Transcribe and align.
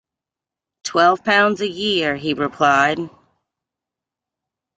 ‘Twelve 0.83 1.23
pounds 1.23 1.61
a 1.61 1.69
year,’ 1.69 2.15
he 2.15 2.33
replied. 2.33 3.07